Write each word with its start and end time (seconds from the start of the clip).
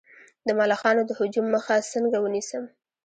د 0.47 0.49
ملخانو 0.59 1.01
د 1.05 1.11
هجوم 1.19 1.45
مخه 1.55 1.73
څنګه 1.93 2.17
ونیسم؟ 2.19 2.63